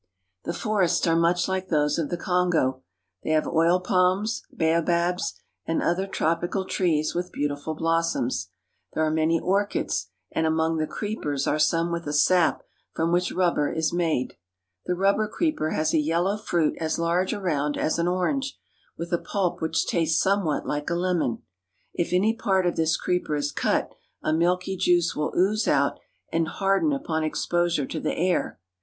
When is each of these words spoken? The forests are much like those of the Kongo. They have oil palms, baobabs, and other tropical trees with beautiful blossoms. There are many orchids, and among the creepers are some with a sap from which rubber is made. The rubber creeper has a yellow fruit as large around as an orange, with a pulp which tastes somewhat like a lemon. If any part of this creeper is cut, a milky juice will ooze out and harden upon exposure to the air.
The 0.45 0.53
forests 0.53 1.05
are 1.05 1.15
much 1.15 1.47
like 1.47 1.67
those 1.67 1.99
of 1.99 2.09
the 2.09 2.17
Kongo. 2.17 2.81
They 3.23 3.29
have 3.29 3.45
oil 3.45 3.79
palms, 3.79 4.41
baobabs, 4.51 5.35
and 5.67 5.79
other 5.79 6.07
tropical 6.07 6.65
trees 6.65 7.13
with 7.13 7.31
beautiful 7.31 7.75
blossoms. 7.75 8.49
There 8.93 9.05
are 9.05 9.11
many 9.11 9.39
orchids, 9.39 10.07
and 10.31 10.47
among 10.47 10.77
the 10.77 10.87
creepers 10.87 11.45
are 11.45 11.59
some 11.59 11.91
with 11.91 12.07
a 12.07 12.13
sap 12.13 12.63
from 12.95 13.11
which 13.11 13.31
rubber 13.31 13.71
is 13.71 13.93
made. 13.93 14.37
The 14.87 14.95
rubber 14.95 15.27
creeper 15.27 15.69
has 15.69 15.93
a 15.93 15.99
yellow 15.99 16.35
fruit 16.35 16.75
as 16.79 16.97
large 16.97 17.31
around 17.31 17.77
as 17.77 17.99
an 17.99 18.07
orange, 18.07 18.57
with 18.97 19.13
a 19.13 19.19
pulp 19.19 19.61
which 19.61 19.85
tastes 19.85 20.19
somewhat 20.19 20.65
like 20.65 20.89
a 20.89 20.95
lemon. 20.95 21.43
If 21.93 22.11
any 22.11 22.33
part 22.35 22.65
of 22.65 22.75
this 22.75 22.97
creeper 22.97 23.35
is 23.35 23.51
cut, 23.51 23.93
a 24.23 24.33
milky 24.33 24.77
juice 24.77 25.15
will 25.15 25.31
ooze 25.37 25.67
out 25.67 25.99
and 26.33 26.47
harden 26.47 26.91
upon 26.91 27.23
exposure 27.23 27.85
to 27.85 27.99
the 27.99 28.17
air. 28.17 28.59